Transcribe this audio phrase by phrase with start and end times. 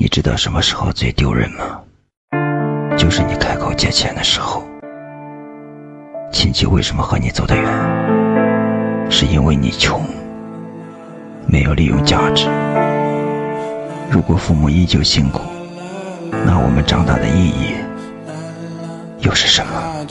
[0.00, 1.80] 你知道什么时候最丢人吗？
[2.96, 4.62] 就是你开口借钱的时候。
[6.30, 7.64] 亲戚为什么和你走得远？
[9.10, 10.00] 是因为你穷，
[11.48, 12.46] 没有利用价值。
[14.08, 15.40] 如果父母依旧辛苦，
[16.46, 17.74] 那我们长大的意义
[19.18, 20.06] 又是什么？